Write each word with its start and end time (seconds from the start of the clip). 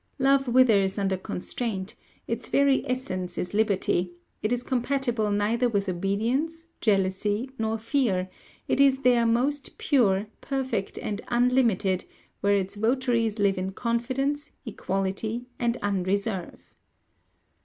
Love 0.17 0.47
withers 0.47 0.97
under 0.97 1.15
constraint; 1.15 1.93
its 2.27 2.49
very 2.49 2.83
essence 2.89 3.37
is 3.37 3.53
liberty; 3.53 4.11
it 4.41 4.51
is 4.51 4.63
compatible 4.63 5.29
neither 5.29 5.69
with 5.69 5.87
obedience, 5.87 6.65
jealousy, 6.79 7.51
nor 7.59 7.77
fear; 7.77 8.27
it 8.67 8.79
is 8.79 9.01
there 9.03 9.27
most 9.27 9.77
pure, 9.77 10.25
perfect 10.41 10.97
and 10.97 11.21
unlimited, 11.27 12.05
where 12.39 12.55
its 12.55 12.73
votaries 12.77 13.37
live 13.37 13.59
in 13.59 13.73
confidence, 13.73 14.49
equality, 14.65 15.45
and 15.59 15.77
unreserve." 15.83 16.59